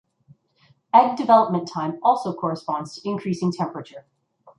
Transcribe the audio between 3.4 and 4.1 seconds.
temperature.